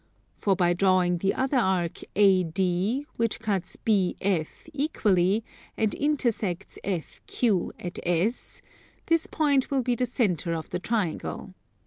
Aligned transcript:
For 0.35 0.55
by 0.55 0.73
drawing 0.73 1.19
the 1.19 1.35
other 1.35 1.59
arc 1.59 2.01
AD 2.17 2.57
which 3.17 3.39
cuts 3.39 3.77
BF 3.85 4.47
equally, 4.73 5.43
and 5.77 5.93
intersects 5.93 6.79
FQ 6.83 7.71
at 7.79 7.99
S, 8.03 8.63
this 9.05 9.27
point 9.27 9.69
will 9.69 9.83
be 9.83 9.93
the 9.93 10.07
centre 10.07 10.53
of 10.55 10.71
the 10.71 10.79
triangle. 10.79 11.53